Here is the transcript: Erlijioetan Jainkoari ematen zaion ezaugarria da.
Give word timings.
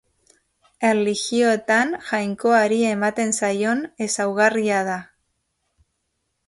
Erlijioetan 0.91 1.93
Jainkoari 2.07 2.81
ematen 2.95 3.37
zaion 3.43 3.85
ezaugarria 4.07 4.83
da. 4.93 4.99